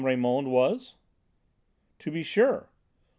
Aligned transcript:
Raymond 0.03 0.49
was?" 0.51 0.95
"To 1.99 2.09
be 2.09 2.23
sure." 2.23 2.71